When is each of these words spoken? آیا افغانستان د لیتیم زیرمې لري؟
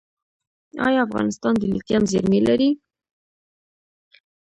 آیا 0.87 0.99
افغانستان 1.07 1.53
د 1.57 1.63
لیتیم 1.71 2.03
زیرمې 2.11 2.39
لري؟ 2.47 2.69